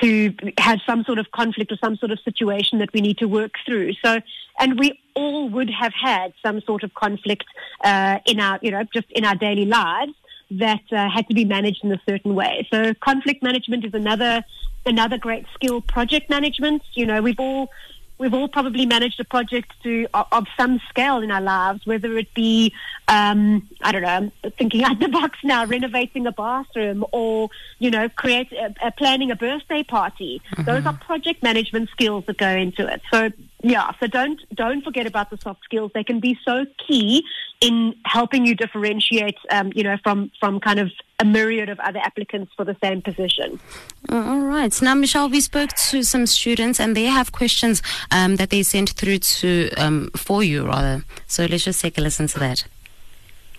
to 0.00 0.34
have 0.58 0.80
some 0.86 1.04
sort 1.04 1.18
of 1.18 1.30
conflict 1.32 1.72
or 1.72 1.76
some 1.82 1.96
sort 1.96 2.12
of 2.12 2.20
situation 2.20 2.78
that 2.78 2.92
we 2.92 3.00
need 3.00 3.18
to 3.18 3.26
work 3.26 3.52
through. 3.66 3.94
So, 4.04 4.20
and 4.58 4.78
we 4.78 5.00
all 5.14 5.48
would 5.48 5.70
have 5.70 5.92
had 5.92 6.32
some 6.44 6.60
sort 6.62 6.82
of 6.82 6.94
conflict 6.94 7.44
uh, 7.82 8.18
in 8.26 8.38
our, 8.40 8.58
you 8.62 8.70
know, 8.70 8.84
just 8.94 9.10
in 9.10 9.24
our 9.24 9.34
daily 9.34 9.64
lives 9.64 10.12
that 10.52 10.82
uh, 10.92 11.08
had 11.10 11.26
to 11.28 11.34
be 11.34 11.44
managed 11.44 11.82
in 11.82 11.92
a 11.92 12.00
certain 12.08 12.34
way. 12.34 12.66
So, 12.70 12.94
conflict 12.94 13.42
management 13.42 13.84
is 13.84 13.94
another 13.94 14.44
another 14.84 15.18
great 15.18 15.46
skill. 15.54 15.80
Project 15.80 16.28
management, 16.28 16.82
you 16.94 17.06
know, 17.06 17.22
we've 17.22 17.38
all 17.38 17.70
we've 18.18 18.34
all 18.34 18.48
probably 18.48 18.86
managed 18.86 19.18
a 19.20 19.24
project 19.24 19.72
to 19.82 20.06
of 20.14 20.46
some 20.56 20.80
scale 20.88 21.18
in 21.18 21.30
our 21.30 21.40
lives, 21.40 21.86
whether 21.86 22.16
it 22.18 22.32
be 22.34 22.72
um, 23.08 23.68
I 23.82 23.92
don't 23.92 24.02
know, 24.02 24.32
thinking 24.56 24.84
out 24.84 24.98
the 25.00 25.08
box 25.08 25.38
now, 25.42 25.64
renovating 25.66 26.26
a 26.26 26.32
bathroom, 26.32 27.04
or 27.12 27.50
you 27.78 27.90
know, 27.90 28.08
create 28.08 28.52
uh, 28.52 28.70
uh, 28.82 28.90
planning 28.92 29.30
a 29.30 29.36
birthday 29.36 29.82
party. 29.82 30.40
Mm-hmm. 30.52 30.64
Those 30.64 30.86
are 30.86 30.94
project 30.94 31.42
management 31.42 31.90
skills 31.90 32.24
that 32.26 32.38
go 32.38 32.48
into 32.48 32.86
it. 32.86 33.02
So 33.10 33.30
yeah, 33.62 33.92
so 34.00 34.06
don't 34.08 34.40
don't 34.54 34.82
forget 34.82 35.06
about 35.06 35.30
the 35.30 35.38
soft 35.38 35.62
skills. 35.64 35.92
They 35.94 36.04
can 36.04 36.18
be 36.18 36.36
so 36.44 36.66
key 36.86 37.24
in 37.60 37.94
helping 38.04 38.44
you 38.44 38.56
differentiate, 38.56 39.38
um, 39.50 39.72
you 39.74 39.84
know, 39.84 39.96
from 40.02 40.32
from 40.40 40.58
kind 40.58 40.80
of 40.80 40.90
a 41.20 41.24
myriad 41.24 41.68
of 41.68 41.78
other 41.80 42.00
applicants 42.00 42.52
for 42.56 42.64
the 42.64 42.76
same 42.82 43.00
position. 43.00 43.60
All 44.08 44.40
right. 44.40 44.82
Now, 44.82 44.94
Michelle, 44.94 45.28
we 45.28 45.40
spoke 45.40 45.70
to 45.90 46.02
some 46.02 46.26
students, 46.26 46.80
and 46.80 46.96
they 46.96 47.04
have 47.04 47.30
questions 47.30 47.82
um, 48.10 48.36
that 48.36 48.50
they 48.50 48.64
sent 48.64 48.90
through 48.90 49.18
to 49.18 49.70
um, 49.76 50.10
for 50.16 50.42
you, 50.42 50.66
rather. 50.66 51.04
So 51.28 51.46
let's 51.46 51.64
just 51.64 51.80
take 51.80 51.96
a 51.98 52.00
listen 52.00 52.26
to 52.28 52.38
that. 52.40 52.64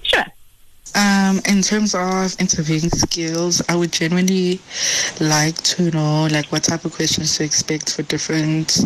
Sure. 0.01 0.25
Um, 0.95 1.41
in 1.49 1.63
terms 1.63 1.95
of 1.95 2.39
interviewing 2.39 2.89
skills, 2.91 3.63
I 3.67 3.75
would 3.75 3.91
generally 3.91 4.61
like 5.19 5.55
to 5.73 5.89
know 5.89 6.27
like 6.29 6.51
what 6.51 6.63
type 6.63 6.85
of 6.85 6.93
questions 6.93 7.35
to 7.37 7.43
expect 7.43 7.95
for 7.95 8.03
different 8.03 8.85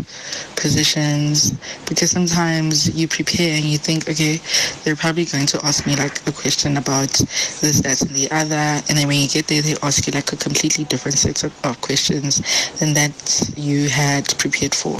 positions 0.55 1.51
because 1.85 2.11
sometimes 2.11 2.95
you 2.95 3.09
prepare 3.09 3.55
and 3.55 3.65
you 3.65 3.77
think, 3.77 4.07
okay, 4.07 4.39
they're 4.83 4.95
probably 4.95 5.25
going 5.25 5.47
to 5.47 5.65
ask 5.65 5.85
me 5.85 5.97
like 5.97 6.25
a 6.27 6.31
question 6.31 6.77
about 6.77 7.11
this, 7.59 7.81
that, 7.81 8.01
and 8.01 8.11
the 8.11 8.31
other, 8.31 8.55
and 8.55 8.97
then 8.97 9.07
when 9.07 9.19
you 9.19 9.27
get 9.27 9.47
there, 9.47 9.61
they 9.61 9.75
ask 9.83 10.07
you 10.07 10.13
like 10.13 10.31
a 10.31 10.37
completely 10.37 10.85
different 10.85 11.17
set 11.17 11.43
of, 11.43 11.81
questions 11.81 12.41
than 12.79 12.93
that 12.93 13.51
you 13.57 13.89
had 13.89 14.25
prepared 14.37 14.73
for. 14.73 14.97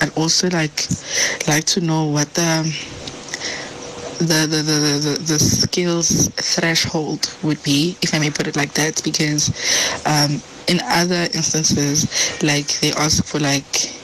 I'd 0.00 0.16
also 0.16 0.48
like 0.50 0.86
like 1.48 1.64
to 1.64 1.80
know 1.80 2.06
what 2.06 2.32
the 2.34 2.64
the, 4.20 4.46
the, 4.46 4.62
the, 4.62 5.16
the, 5.18 5.24
the 5.24 5.38
skills 5.38 6.28
threshold 6.36 7.34
would 7.42 7.62
be, 7.62 7.96
if 8.02 8.14
I 8.14 8.18
may 8.18 8.30
put 8.30 8.46
it 8.46 8.56
like 8.56 8.74
that, 8.74 9.00
because 9.02 9.48
um, 10.06 10.42
in 10.68 10.80
other 10.84 11.22
instances, 11.34 12.42
like 12.42 12.68
they 12.80 12.92
ask 12.92 13.24
for 13.24 13.40
like 13.40 13.96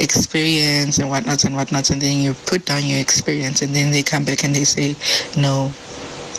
experience 0.00 0.98
and 0.98 1.10
whatnot 1.10 1.44
and 1.44 1.54
whatnot, 1.54 1.90
and 1.90 2.00
then 2.00 2.20
you 2.20 2.34
put 2.46 2.64
down 2.64 2.84
your 2.84 3.00
experience, 3.00 3.60
and 3.62 3.74
then 3.74 3.92
they 3.92 4.02
come 4.02 4.24
back 4.24 4.44
and 4.44 4.54
they 4.54 4.64
say, 4.64 4.96
no, 5.40 5.72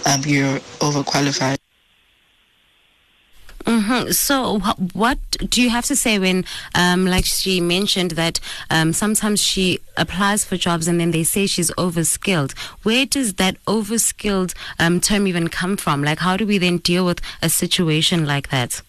um, 0.06 0.22
you're 0.26 0.60
overqualified. 0.82 1.65
Mm-hmm. 3.86 4.12
So, 4.12 4.60
wh- 4.60 4.96
what 4.96 5.20
do 5.50 5.62
you 5.62 5.70
have 5.70 5.86
to 5.86 5.96
say 5.96 6.18
when, 6.18 6.46
um, 6.74 7.06
like 7.06 7.26
she 7.26 7.62
mentioned, 7.62 8.12
that 8.12 8.40
um, 8.72 8.94
sometimes 8.94 9.42
she 9.44 9.80
applies 9.96 10.44
for 10.44 10.58
jobs 10.58 10.88
and 10.88 11.00
then 11.00 11.12
they 11.12 11.24
say 11.24 11.46
she's 11.46 11.70
overskilled? 11.72 12.58
Where 12.82 13.06
does 13.06 13.36
that 13.36 13.64
overskilled 13.66 14.56
um, 14.80 15.00
term 15.00 15.28
even 15.28 15.50
come 15.50 15.78
from? 15.78 16.04
Like, 16.04 16.20
how 16.20 16.36
do 16.36 16.48
we 16.48 16.58
then 16.58 16.78
deal 16.78 17.06
with 17.06 17.22
a 17.44 17.50
situation 17.50 18.26
like 18.26 18.50
that? 18.50 18.82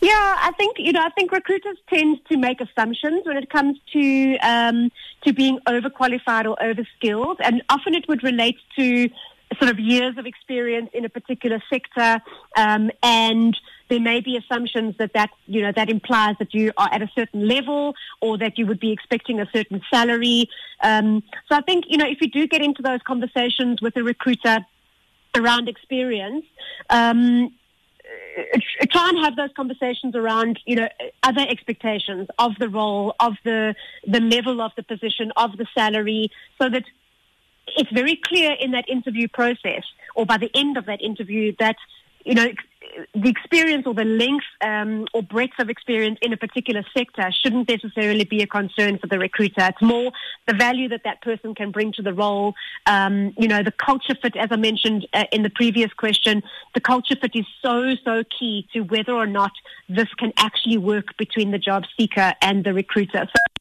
Yeah, 0.00 0.10
I 0.12 0.50
think 0.58 0.76
you 0.78 0.92
know. 0.92 1.02
I 1.02 1.08
think 1.10 1.32
recruiters 1.32 1.78
tend 1.88 2.18
to 2.26 2.36
make 2.36 2.60
assumptions 2.60 3.24
when 3.24 3.38
it 3.38 3.48
comes 3.48 3.78
to 3.92 4.36
um, 4.38 4.90
to 5.24 5.32
being 5.32 5.58
overqualified 5.66 6.44
or 6.44 6.56
overskilled, 6.56 7.36
and 7.40 7.62
often 7.70 7.94
it 7.94 8.06
would 8.06 8.22
relate 8.22 8.58
to 8.76 9.08
sort 9.58 9.70
of 9.70 9.78
years 9.78 10.16
of 10.18 10.26
experience 10.26 10.90
in 10.92 11.04
a 11.04 11.08
particular 11.08 11.62
sector, 11.70 12.20
um, 12.56 12.90
and 13.02 13.56
there 13.88 14.00
may 14.00 14.20
be 14.20 14.36
assumptions 14.36 14.96
that 14.98 15.12
that 15.14 15.30
you 15.46 15.62
know 15.62 15.72
that 15.72 15.90
implies 15.90 16.36
that 16.38 16.54
you 16.54 16.72
are 16.76 16.88
at 16.92 17.02
a 17.02 17.10
certain 17.14 17.46
level 17.48 17.94
or 18.20 18.38
that 18.38 18.58
you 18.58 18.66
would 18.66 18.80
be 18.80 18.92
expecting 18.92 19.40
a 19.40 19.48
certain 19.52 19.82
salary. 19.92 20.48
Um, 20.82 21.22
so 21.48 21.56
I 21.56 21.60
think 21.60 21.84
you 21.88 21.96
know 21.96 22.06
if 22.06 22.20
you 22.20 22.28
do 22.28 22.46
get 22.46 22.62
into 22.62 22.82
those 22.82 23.00
conversations 23.06 23.80
with 23.82 23.96
a 23.96 24.02
recruiter 24.02 24.64
around 25.36 25.68
experience. 25.68 26.44
Um, 26.90 27.52
try 28.90 29.08
and 29.08 29.18
have 29.24 29.36
those 29.36 29.50
conversations 29.56 30.14
around, 30.14 30.58
you 30.66 30.76
know, 30.76 30.88
other 31.22 31.44
expectations 31.48 32.28
of 32.38 32.52
the 32.58 32.68
role, 32.68 33.14
of 33.20 33.34
the 33.44 33.74
the 34.06 34.20
level 34.20 34.60
of 34.60 34.72
the 34.76 34.82
position, 34.82 35.32
of 35.36 35.56
the 35.56 35.66
salary, 35.74 36.30
so 36.60 36.68
that 36.68 36.84
it's 37.66 37.90
very 37.92 38.20
clear 38.24 38.52
in 38.52 38.72
that 38.72 38.88
interview 38.88 39.28
process 39.28 39.82
or 40.14 40.26
by 40.26 40.38
the 40.38 40.50
end 40.54 40.76
of 40.76 40.86
that 40.86 41.02
interview 41.02 41.54
that, 41.58 41.76
you 42.24 42.34
know, 42.34 42.48
the 43.14 43.28
experience 43.28 43.86
or 43.86 43.94
the 43.94 44.04
length 44.04 44.44
um, 44.60 45.06
or 45.12 45.22
breadth 45.22 45.58
of 45.58 45.68
experience 45.68 46.18
in 46.22 46.32
a 46.32 46.36
particular 46.36 46.84
sector 46.96 47.30
shouldn't 47.42 47.68
necessarily 47.68 48.24
be 48.24 48.42
a 48.42 48.46
concern 48.46 48.98
for 48.98 49.06
the 49.06 49.18
recruiter. 49.18 49.54
It's 49.58 49.82
more 49.82 50.12
the 50.46 50.54
value 50.54 50.88
that 50.90 51.02
that 51.04 51.22
person 51.22 51.54
can 51.54 51.70
bring 51.70 51.92
to 51.94 52.02
the 52.02 52.14
role. 52.14 52.54
Um, 52.86 53.32
you 53.36 53.48
know, 53.48 53.62
the 53.62 53.72
culture 53.72 54.14
fit, 54.20 54.36
as 54.36 54.48
I 54.50 54.56
mentioned 54.56 55.06
uh, 55.12 55.24
in 55.32 55.42
the 55.42 55.50
previous 55.50 55.92
question, 55.92 56.42
the 56.74 56.80
culture 56.80 57.16
fit 57.16 57.32
is 57.34 57.46
so, 57.62 57.94
so 58.04 58.22
key 58.38 58.68
to 58.72 58.80
whether 58.80 59.12
or 59.12 59.26
not 59.26 59.52
this 59.88 60.08
can 60.18 60.32
actually 60.36 60.78
work 60.78 61.16
between 61.16 61.50
the 61.50 61.58
job 61.58 61.84
seeker 61.98 62.34
and 62.42 62.64
the 62.64 62.74
recruiter. 62.74 63.26
So 63.34 63.53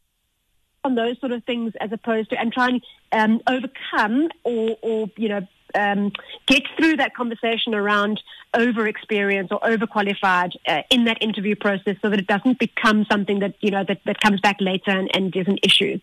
on 0.83 0.95
those 0.95 1.19
sort 1.19 1.31
of 1.31 1.43
things 1.45 1.73
as 1.79 1.91
opposed 1.91 2.29
to 2.29 2.39
and 2.39 2.51
try 2.51 2.69
and 2.69 2.81
um, 3.11 3.41
overcome 3.47 4.29
or, 4.43 4.77
or 4.81 5.09
you 5.17 5.29
know 5.29 5.47
um, 5.75 6.11
get 6.45 6.63
through 6.77 6.97
that 6.97 7.15
conversation 7.15 7.73
around 7.73 8.21
over 8.53 8.87
experience 8.87 9.49
or 9.51 9.59
overqualified 9.61 10.51
uh, 10.67 10.81
in 10.89 11.05
that 11.05 11.17
interview 11.21 11.55
process 11.55 11.95
so 12.01 12.09
that 12.09 12.19
it 12.19 12.27
doesn't 12.27 12.59
become 12.59 13.05
something 13.11 13.39
that 13.39 13.55
you 13.61 13.71
know 13.71 13.83
that, 13.87 13.99
that 14.05 14.19
comes 14.19 14.39
back 14.41 14.57
later 14.59 14.91
and, 14.91 15.09
and 15.15 15.35
is 15.35 15.47
an 15.47 15.57
issue. 15.63 15.99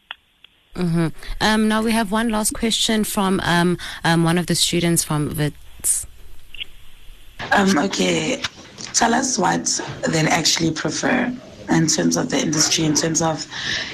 Mm-hmm. 0.74 1.08
Um, 1.40 1.68
now 1.68 1.82
we 1.82 1.92
have 1.92 2.12
one 2.12 2.28
last 2.28 2.54
question 2.54 3.04
from 3.04 3.40
um, 3.44 3.76
um, 4.04 4.24
one 4.24 4.38
of 4.38 4.46
the 4.46 4.54
students 4.54 5.02
from 5.04 5.36
Wits. 5.36 6.06
Um, 7.52 7.76
okay, 7.78 8.40
tell 8.92 9.14
us 9.14 9.38
what 9.38 9.80
they 10.08 10.20
actually 10.20 10.72
prefer 10.72 11.34
in 11.70 11.86
terms 11.86 12.16
of 12.16 12.30
the 12.30 12.38
industry, 12.38 12.84
in 12.84 12.94
terms 12.94 13.22
of 13.22 13.46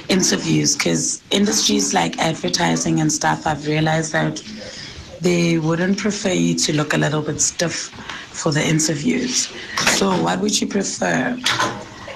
interviews, 0.09 0.75
because 0.75 1.21
industries 1.31 1.93
like 1.93 2.17
advertising 2.17 2.99
and 2.99 3.11
stuff, 3.11 3.45
I've 3.45 3.65
realized 3.67 4.11
that 4.13 4.41
they 5.21 5.57
wouldn't 5.57 5.97
prefer 5.97 6.31
you 6.31 6.55
to 6.55 6.73
look 6.73 6.93
a 6.93 6.97
little 6.97 7.21
bit 7.21 7.41
stiff 7.41 7.89
for 8.31 8.51
the 8.51 8.65
interviews. 8.65 9.47
So, 9.97 10.21
what 10.21 10.39
would 10.39 10.59
you 10.59 10.67
prefer 10.67 11.37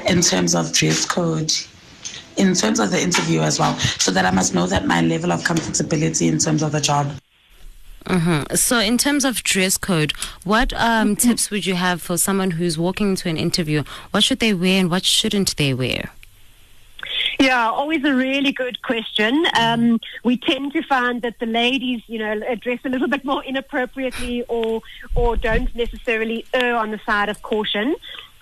in 0.08 0.22
terms 0.22 0.56
of 0.56 0.72
dress 0.74 1.06
code? 1.06 1.51
In 2.38 2.53
terms 2.53 2.80
of 2.80 2.91
the 2.91 3.01
interview 3.01 3.41
as 3.41 3.60
well, 3.60 3.77
so 3.77 4.10
that 4.12 4.25
I 4.25 4.32
must 4.32 4.56
know 4.56 4.65
that 4.65 4.88
my 4.88 5.01
level 5.01 5.32
of 5.32 5.41
comfortability 5.41 6.30
in 6.30 6.39
terms 6.39 6.63
of 6.63 6.72
the 6.72 6.80
job. 6.80 7.12
Mm-hmm. 8.05 8.55
So, 8.55 8.79
in 8.79 8.98
terms 8.98 9.24
of 9.24 9.43
dress 9.43 9.77
code, 9.77 10.13
what 10.43 10.74
um, 10.74 11.15
tips 11.15 11.51
would 11.51 11.65
you 11.65 11.75
have 11.75 12.01
for 12.01 12.17
someone 12.17 12.51
who's 12.51 12.77
walking 12.77 13.12
into 13.12 13.29
an 13.29 13.38
interview? 13.38 13.84
What 14.12 14.24
should 14.24 14.39
they 14.39 14.53
wear 14.53 14.79
and 14.79 14.89
what 14.89 15.05
shouldn't 15.05 15.55
they 15.58 15.74
wear? 15.74 16.12
Yeah, 17.39 17.70
always 17.70 18.03
a 18.03 18.13
really 18.13 18.51
good 18.51 18.81
question. 18.81 19.46
Um, 19.60 20.00
we 20.24 20.38
tend 20.38 20.74
to 20.74 20.81
find 20.84 21.22
that 21.22 21.39
the 21.39 21.46
ladies, 21.46 22.01
you 22.08 22.20
know, 22.20 22.39
dress 22.55 22.79
a 22.84 22.89
little 22.89 23.08
bit 23.08 23.25
more 23.25 23.43
inappropriately 23.43 24.43
or 24.48 24.81
or 25.15 25.36
don't 25.36 25.74
necessarily 25.75 26.46
err 26.53 26.75
on 26.75 26.91
the 26.91 27.00
side 27.05 27.29
of 27.29 27.41
caution. 27.41 27.96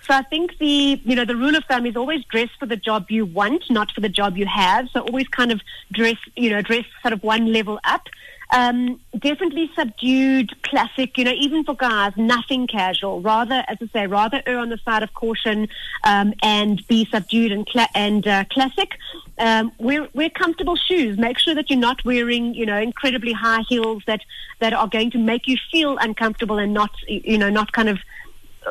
So 0.06 0.14
I 0.14 0.22
think 0.22 0.58
the 0.58 1.00
you 1.04 1.14
know 1.14 1.24
the 1.24 1.36
rule 1.36 1.54
of 1.54 1.64
thumb 1.64 1.86
is 1.86 1.96
always 1.96 2.24
dress 2.24 2.48
for 2.58 2.66
the 2.66 2.76
job 2.76 3.10
you 3.10 3.24
want, 3.24 3.70
not 3.70 3.92
for 3.92 4.00
the 4.00 4.08
job 4.08 4.36
you 4.36 4.46
have. 4.46 4.88
So 4.90 5.00
always 5.00 5.28
kind 5.28 5.52
of 5.52 5.60
dress 5.92 6.16
you 6.36 6.50
know 6.50 6.62
dress 6.62 6.84
sort 7.02 7.12
of 7.12 7.22
one 7.22 7.52
level 7.52 7.78
up. 7.84 8.08
Um, 8.52 9.00
definitely 9.16 9.70
subdued, 9.76 10.60
classic, 10.62 11.16
you 11.16 11.24
know, 11.24 11.32
even 11.32 11.64
for 11.64 11.74
guys, 11.74 12.12
nothing 12.16 12.66
casual. 12.66 13.20
Rather, 13.20 13.64
as 13.68 13.78
I 13.80 13.86
say, 13.92 14.06
rather 14.08 14.42
err 14.44 14.58
on 14.58 14.70
the 14.70 14.78
side 14.78 15.04
of 15.04 15.14
caution 15.14 15.68
um, 16.02 16.34
and 16.42 16.84
be 16.88 17.04
subdued 17.04 17.52
and, 17.52 17.64
cla- 17.66 17.88
and 17.94 18.26
uh, 18.26 18.44
classic. 18.50 18.98
Um, 19.38 19.72
wear, 19.78 20.08
wear 20.14 20.30
comfortable 20.30 20.76
shoes. 20.76 21.16
Make 21.16 21.38
sure 21.38 21.54
that 21.54 21.70
you're 21.70 21.78
not 21.78 22.04
wearing, 22.04 22.54
you 22.54 22.66
know, 22.66 22.76
incredibly 22.76 23.32
high 23.32 23.62
heels 23.68 24.02
that, 24.06 24.22
that 24.58 24.72
are 24.72 24.88
going 24.88 25.12
to 25.12 25.18
make 25.18 25.46
you 25.46 25.56
feel 25.70 25.96
uncomfortable 25.98 26.58
and 26.58 26.74
not, 26.74 26.90
you 27.06 27.38
know, 27.38 27.50
not 27.50 27.72
kind 27.72 27.88
of 27.88 27.98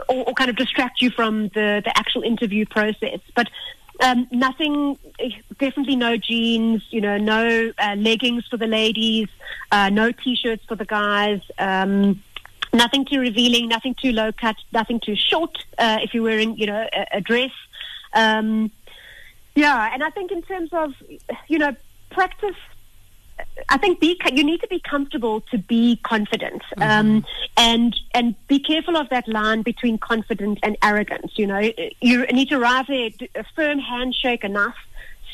or, 0.08 0.28
or, 0.28 0.34
kind 0.34 0.50
of 0.50 0.56
distract 0.56 1.02
you 1.02 1.10
from 1.10 1.48
the, 1.50 1.82
the 1.84 1.92
actual 1.96 2.22
interview 2.22 2.66
process. 2.66 3.20
But 3.36 3.50
um, 4.00 4.28
nothing, 4.32 4.98
definitely 5.60 5.96
no 5.96 6.18
jeans, 6.18 6.84
you 6.90 7.02
know, 7.02 7.18
no 7.18 7.72
uh, 7.78 7.96
leggings 7.98 8.48
for 8.48 8.58
the 8.58 8.68
ladies, 8.68 9.28
uh, 9.72 9.90
no 9.90 10.12
t-shirts 10.12 10.64
for 10.66 10.76
the 10.76 10.86
guys. 10.86 11.42
Um, 11.58 12.22
nothing 12.74 13.06
too 13.06 13.20
revealing, 13.20 13.68
nothing 13.68 13.96
too 13.96 14.12
low 14.12 14.32
cut, 14.32 14.56
nothing 14.72 15.00
too 15.00 15.16
short. 15.16 15.58
Uh, 15.78 16.00
if 16.02 16.14
you're 16.14 16.24
wearing, 16.24 16.58
you 16.58 16.68
know, 16.68 16.88
a, 16.94 17.18
a 17.18 17.22
dress. 17.22 17.52
Um, 18.14 18.72
yeah, 19.56 19.90
and 19.94 20.04
I 20.04 20.10
think 20.10 20.32
in 20.32 20.42
terms 20.44 20.70
of, 20.72 20.94
you 21.48 21.58
know, 21.58 21.76
practice 22.10 22.56
I 23.70 23.78
think 23.78 24.00
be, 24.00 24.20
you 24.34 24.44
need 24.44 24.62
to 24.62 24.68
be 24.68 24.80
comfortable 24.80 25.42
to 25.52 25.58
be 25.58 26.00
confident, 26.04 26.62
mm-hmm. 26.78 26.82
um, 26.82 27.26
and 27.58 28.00
and 28.14 28.36
be 28.48 28.60
careful 28.60 28.98
of 28.98 29.10
that 29.10 29.28
line 29.28 29.62
between 29.62 29.98
confident 29.98 30.60
and 30.64 30.78
arrogance. 30.84 31.34
You 31.36 31.48
know, 31.48 31.72
you 32.02 32.26
need 32.28 32.50
to 32.50 32.56
arrive 32.56 32.88
there 32.88 33.10
a 33.36 33.44
firm 33.56 33.80
handshake, 33.80 34.44
enough 34.44 34.76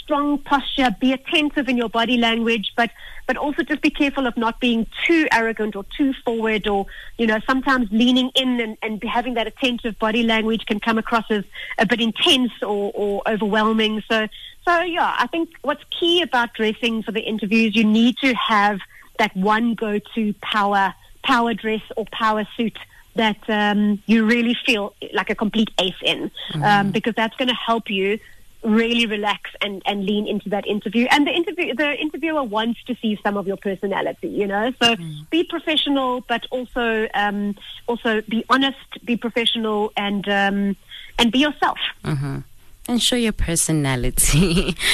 strong 0.05 0.38
posture, 0.38 0.95
be 1.01 1.12
attentive 1.13 1.67
in 1.67 1.75
your 1.75 1.89
body 1.89 2.17
language, 2.17 2.71
but 2.77 2.91
but 3.27 3.38
also 3.38 3.63
just 3.63 3.81
be 3.81 3.89
careful 3.89 4.27
of 4.27 4.38
not 4.38 4.59
being 4.59 4.85
too 5.03 5.27
arrogant 5.31 5.75
or 5.75 5.83
too 5.97 6.13
forward, 6.24 6.67
or 6.67 6.85
you 7.17 7.25
know 7.25 7.39
sometimes 7.47 7.88
leaning 7.91 8.29
in 8.35 8.62
and, 8.62 8.77
and 8.83 9.03
having 9.03 9.33
that 9.33 9.47
attentive 9.47 9.97
body 9.97 10.24
language 10.24 10.65
can 10.67 10.79
come 10.79 11.00
across 11.00 11.25
as 11.31 11.43
a 11.79 11.85
bit 11.88 12.00
intense 12.00 12.51
or, 12.62 12.91
or 12.93 13.24
overwhelming. 13.27 14.03
So 14.07 14.27
so 14.67 14.81
yeah, 14.81 15.15
I 15.17 15.27
think 15.27 15.50
what's 15.63 15.83
key 16.00 16.21
about 16.21 16.53
dressing 16.53 17.01
for 17.01 17.12
the 17.12 17.21
interviews, 17.21 17.75
you 17.75 17.83
need 17.83 18.17
to 18.17 18.33
have 18.35 18.79
that 19.17 19.35
one 19.35 19.74
go-to 19.74 20.33
power 20.41 20.93
power 21.24 21.55
dress 21.55 21.81
or 21.97 22.05
power 22.12 22.47
suit 22.55 22.77
that 23.15 23.38
um, 23.50 24.01
you 24.05 24.25
really 24.25 24.55
feel 24.65 24.93
like 25.13 25.29
a 25.29 25.35
complete 25.35 25.71
ace 25.79 25.95
in, 26.03 26.29
mm-hmm. 26.51 26.63
um, 26.63 26.91
because 26.91 27.15
that's 27.15 27.35
going 27.38 27.47
to 27.47 27.55
help 27.55 27.89
you 27.89 28.19
really 28.65 29.05
relax 29.05 29.51
and, 29.62 29.81
and 29.86 30.05
lean 30.05 30.27
into 30.27 30.50
that 30.50 30.67
interview. 30.67 31.07
And 31.12 31.25
the 31.25 31.31
interview 31.31 31.74
the 31.75 31.95
interviewer 32.00 32.43
wants 32.43 32.84
to 32.84 32.95
see 33.01 33.17
some 33.24 33.38
of 33.38 33.48
your 33.48 33.57
personality, 33.57 34.27
you 34.27 34.48
know. 34.48 34.74
So 34.81 34.95
mm. 34.95 35.29
be 35.29 35.43
professional, 35.43 36.22
but 36.22 36.45
also 36.51 37.07
um, 37.13 37.55
also 37.88 38.22
be 38.22 38.43
honest, 38.50 39.05
be 39.05 39.15
professional, 39.17 39.91
and 39.95 40.27
um, 40.27 40.75
and 41.17 41.31
be 41.31 41.39
yourself. 41.39 41.77
Mm-hmm. 42.03 42.39
And 42.87 43.01
show 43.01 43.15
your 43.15 43.31
personality. 43.31 44.75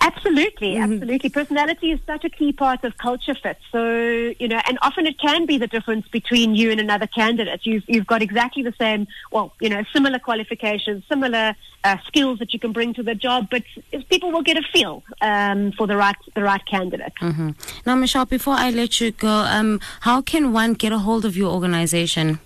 Absolutely, 0.00 0.74
mm-hmm. 0.74 0.92
absolutely. 0.94 1.30
Personality 1.30 1.92
is 1.92 2.00
such 2.06 2.24
a 2.24 2.30
key 2.30 2.52
part 2.52 2.82
of 2.84 2.96
culture 2.98 3.34
fit. 3.34 3.58
So, 3.70 4.34
you 4.38 4.48
know, 4.48 4.60
and 4.66 4.78
often 4.82 5.06
it 5.06 5.18
can 5.18 5.46
be 5.46 5.58
the 5.58 5.66
difference 5.66 6.08
between 6.08 6.54
you 6.54 6.70
and 6.70 6.80
another 6.80 7.06
candidate. 7.06 7.60
You've, 7.64 7.84
you've 7.86 8.06
got 8.06 8.20
exactly 8.20 8.62
the 8.62 8.74
same, 8.78 9.06
well, 9.32 9.52
you 9.60 9.68
know, 9.68 9.82
similar 9.92 10.18
qualifications, 10.18 11.04
similar 11.08 11.54
uh, 11.84 11.96
skills 12.06 12.38
that 12.38 12.52
you 12.52 12.58
can 12.58 12.72
bring 12.72 12.94
to 12.94 13.02
the 13.02 13.14
job, 13.14 13.48
but 13.50 13.62
people 14.10 14.32
will 14.32 14.42
get 14.42 14.56
a 14.56 14.62
feel 14.72 15.02
um, 15.20 15.72
for 15.72 15.86
the 15.86 15.96
right, 15.96 16.16
the 16.34 16.42
right 16.42 16.64
candidate. 16.66 17.12
Mm-hmm. 17.20 17.50
Now, 17.86 17.94
Michelle, 17.94 18.26
before 18.26 18.54
I 18.54 18.70
let 18.70 19.00
you 19.00 19.12
go, 19.12 19.28
um, 19.28 19.80
how 20.00 20.20
can 20.20 20.52
one 20.52 20.74
get 20.74 20.92
a 20.92 20.98
hold 20.98 21.24
of 21.24 21.36
your 21.36 21.52
organization? 21.52 22.40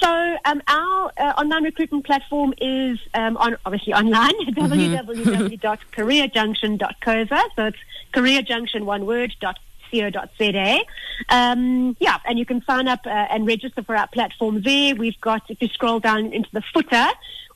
So 0.00 0.36
um, 0.44 0.62
our 0.68 1.10
uh, 1.16 1.32
online 1.38 1.64
recruitment 1.64 2.04
platform 2.04 2.52
is 2.58 2.98
um, 3.14 3.38
on 3.38 3.56
obviously 3.64 3.94
online 3.94 4.34
mm-hmm. 4.34 4.60
www.careerjunction.coza. 4.66 7.42
So 7.56 7.64
it's 7.66 7.78
careerjunction 8.12 8.84
one 8.84 9.06
word 9.06 9.34
dot 9.40 9.58
co.za. 10.00 10.80
Um, 11.28 11.96
yeah, 12.00 12.18
and 12.24 12.38
you 12.38 12.46
can 12.46 12.62
sign 12.64 12.88
up 12.88 13.00
uh, 13.06 13.10
and 13.10 13.46
register 13.46 13.82
for 13.82 13.96
our 13.96 14.06
platform 14.08 14.62
there. 14.62 14.94
We've 14.94 15.20
got, 15.20 15.42
if 15.48 15.60
you 15.60 15.68
scroll 15.68 16.00
down 16.00 16.32
into 16.32 16.48
the 16.52 16.62
footer, 16.72 17.06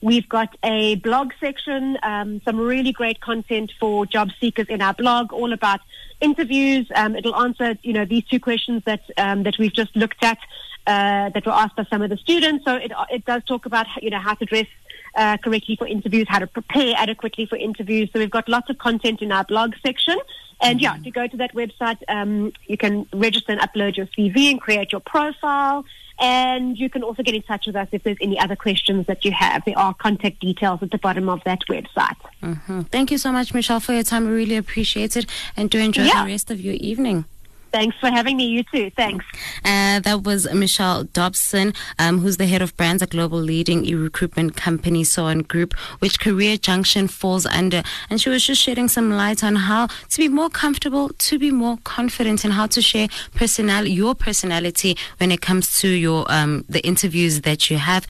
we've 0.00 0.28
got 0.28 0.56
a 0.62 0.96
blog 0.96 1.32
section, 1.40 1.98
um, 2.02 2.40
some 2.44 2.58
really 2.58 2.92
great 2.92 3.20
content 3.20 3.72
for 3.78 4.06
job 4.06 4.30
seekers 4.40 4.66
in 4.68 4.80
our 4.80 4.94
blog, 4.94 5.32
all 5.32 5.52
about 5.52 5.80
interviews. 6.20 6.86
Um, 6.94 7.16
it'll 7.16 7.36
answer, 7.36 7.76
you 7.82 7.92
know, 7.92 8.04
these 8.04 8.24
two 8.24 8.40
questions 8.40 8.82
that 8.86 9.02
um, 9.16 9.42
that 9.44 9.56
we've 9.58 9.72
just 9.72 9.94
looked 9.96 10.22
at 10.24 10.38
uh, 10.86 11.30
that 11.30 11.44
were 11.46 11.52
asked 11.52 11.76
by 11.76 11.84
some 11.84 12.02
of 12.02 12.10
the 12.10 12.16
students. 12.16 12.64
So 12.64 12.76
it, 12.76 12.92
it 13.10 13.24
does 13.24 13.44
talk 13.44 13.66
about, 13.66 13.86
you 14.02 14.10
know, 14.10 14.18
how 14.18 14.34
to 14.34 14.44
dress 14.44 14.66
uh, 15.14 15.36
correctly 15.38 15.76
for 15.76 15.86
interviews, 15.86 16.26
how 16.28 16.38
to 16.38 16.46
prepare 16.46 16.94
adequately 16.96 17.46
for 17.46 17.56
interviews. 17.56 18.10
So 18.12 18.18
we've 18.18 18.30
got 18.30 18.48
lots 18.48 18.70
of 18.70 18.78
content 18.78 19.22
in 19.22 19.32
our 19.32 19.44
blog 19.44 19.74
section. 19.82 20.18
And 20.62 20.80
yeah, 20.80 20.96
if 20.96 21.06
you 21.06 21.12
go 21.12 21.26
to 21.26 21.36
that 21.38 21.54
website, 21.54 21.98
um, 22.08 22.52
you 22.66 22.76
can 22.76 23.06
register 23.12 23.52
and 23.52 23.60
upload 23.60 23.96
your 23.96 24.06
CV 24.06 24.50
and 24.50 24.60
create 24.60 24.92
your 24.92 25.00
profile. 25.00 25.84
And 26.18 26.78
you 26.78 26.90
can 26.90 27.02
also 27.02 27.22
get 27.22 27.34
in 27.34 27.40
touch 27.42 27.66
with 27.66 27.76
us 27.76 27.88
if 27.92 28.02
there's 28.02 28.18
any 28.20 28.38
other 28.38 28.54
questions 28.54 29.06
that 29.06 29.24
you 29.24 29.32
have. 29.32 29.64
There 29.64 29.78
are 29.78 29.94
contact 29.94 30.40
details 30.40 30.82
at 30.82 30.90
the 30.90 30.98
bottom 30.98 31.30
of 31.30 31.42
that 31.44 31.60
website. 31.68 32.16
Mm-hmm. 32.42 32.82
Thank 32.82 33.10
you 33.10 33.16
so 33.16 33.32
much, 33.32 33.54
Michelle, 33.54 33.80
for 33.80 33.94
your 33.94 34.02
time. 34.02 34.26
We 34.26 34.32
really 34.32 34.56
appreciate 34.56 35.16
it. 35.16 35.24
And 35.56 35.70
do 35.70 35.78
enjoy 35.78 36.02
yeah. 36.02 36.24
the 36.24 36.30
rest 36.30 36.50
of 36.50 36.60
your 36.60 36.74
evening. 36.74 37.24
Thanks 37.72 37.96
for 37.98 38.10
having 38.10 38.36
me. 38.36 38.46
You 38.46 38.64
too. 38.64 38.90
Thanks. 38.90 39.24
Uh, 39.64 40.00
that 40.00 40.22
was 40.24 40.52
Michelle 40.52 41.04
Dobson, 41.04 41.72
um, 41.98 42.18
who's 42.18 42.36
the 42.36 42.46
head 42.46 42.62
of 42.62 42.76
brands 42.76 43.02
at 43.02 43.10
global 43.10 43.38
leading 43.38 43.84
e-recruitment 43.84 44.56
company 44.56 45.02
Saongroup, 45.02 45.74
which 46.00 46.18
Career 46.20 46.56
Junction 46.56 47.08
falls 47.08 47.46
under. 47.46 47.82
And 48.08 48.20
she 48.20 48.28
was 48.28 48.44
just 48.44 48.60
shedding 48.60 48.88
some 48.88 49.10
light 49.10 49.44
on 49.44 49.56
how 49.56 49.86
to 49.86 50.18
be 50.18 50.28
more 50.28 50.50
comfortable, 50.50 51.10
to 51.10 51.38
be 51.38 51.50
more 51.50 51.78
confident, 51.84 52.44
and 52.44 52.52
how 52.52 52.66
to 52.66 52.82
share 52.82 53.08
personal 53.34 53.86
your 53.86 54.14
personality 54.14 54.96
when 55.18 55.30
it 55.30 55.40
comes 55.40 55.78
to 55.80 55.88
your 55.88 56.30
um, 56.30 56.64
the 56.68 56.84
interviews 56.86 57.42
that 57.42 57.70
you 57.70 57.78
have. 57.78 58.06